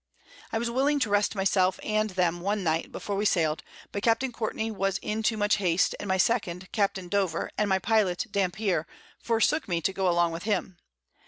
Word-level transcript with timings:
I 0.51 0.57
was 0.57 0.71
willing 0.71 0.99
to 1.01 1.11
rest 1.11 1.35
my 1.35 1.43
self 1.43 1.79
and 1.83 2.09
them 2.09 2.39
one 2.41 2.63
Night 2.63 2.91
before 2.91 3.15
we 3.15 3.23
sailed; 3.25 3.61
but 3.91 4.01
Capt. 4.01 4.23
Courtney 4.33 4.71
was 4.71 4.97
in 5.03 5.21
too 5.21 5.37
much 5.37 5.57
hast, 5.57 5.93
and 5.99 6.07
my 6.07 6.17
Second, 6.17 6.71
Capt. 6.71 6.95
Dover, 7.11 7.51
and 7.55 7.69
my 7.69 7.77
Pilot 7.77 8.25
Dampier 8.31 8.87
forsook 9.19 9.67
me 9.67 9.79
to 9.81 9.93
go 9.93 10.09
along 10.09 10.31
with 10.31 10.41
him. 10.41 10.79